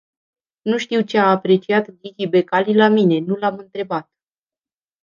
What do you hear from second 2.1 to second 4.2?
Becali la mine, nu l-am întrebat.